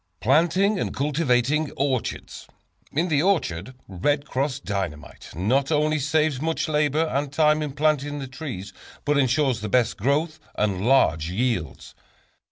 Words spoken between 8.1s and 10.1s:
the trees, but ensures the best